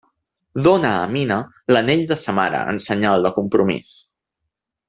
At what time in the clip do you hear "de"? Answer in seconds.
2.13-2.19, 3.29-3.35